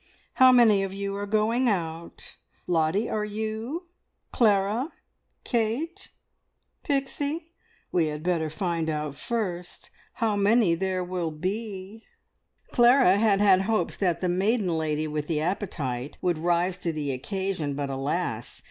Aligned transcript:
How 0.41 0.51
many 0.51 0.81
of 0.81 0.95
you 0.95 1.15
are 1.15 1.27
going 1.27 1.69
out? 1.69 2.37
Lottie, 2.65 3.07
are 3.07 3.23
you? 3.23 3.89
Clara? 4.31 4.91
Kate? 5.43 6.09
Pixie? 6.81 7.53
We 7.91 8.07
had 8.07 8.23
better 8.23 8.49
find 8.49 8.89
out 8.89 9.13
first 9.13 9.91
how 10.13 10.35
many 10.35 10.75
will 11.03 11.29
be 11.29 11.99
here." 11.99 12.01
Clara 12.71 13.19
had 13.19 13.41
had 13.41 13.61
hopes 13.61 13.95
that 13.97 14.21
the 14.21 14.27
maiden 14.27 14.75
lady 14.75 15.05
with 15.07 15.27
the 15.27 15.39
appetite 15.39 16.17
would 16.19 16.39
rise 16.39 16.79
to 16.79 16.91
the 16.91 17.11
occasion, 17.11 17.75
but, 17.75 17.91
alas! 17.91 18.59